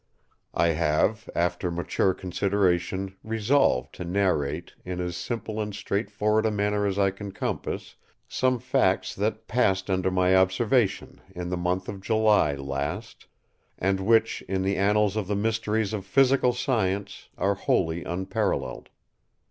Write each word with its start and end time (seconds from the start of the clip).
I 0.55 0.69
have, 0.69 1.29
after 1.35 1.69
mature 1.69 2.15
consideration, 2.15 3.15
resolved 3.23 3.93
to 3.93 4.03
narrate, 4.03 4.73
in 4.83 4.99
as 4.99 5.15
simple 5.15 5.61
and 5.61 5.75
straightforward 5.75 6.47
a 6.47 6.49
manner 6.49 6.87
as 6.87 6.97
I 6.97 7.11
can 7.11 7.31
compass, 7.31 7.97
some 8.27 8.57
facts 8.57 9.13
that 9.13 9.47
passed 9.47 9.91
under 9.91 10.09
my 10.09 10.35
observation, 10.35 11.21
in 11.35 11.49
the 11.49 11.55
month 11.55 11.87
of 11.87 12.01
July 12.01 12.55
last, 12.55 13.27
and 13.77 13.99
which, 13.99 14.41
in 14.49 14.63
the 14.63 14.75
annals 14.75 15.15
of 15.15 15.27
the 15.27 15.35
mysteries 15.35 15.93
of 15.93 16.03
physical 16.03 16.51
science, 16.51 17.29
are 17.37 17.53
wholly 17.53 18.03
unparalleled. 18.03 18.89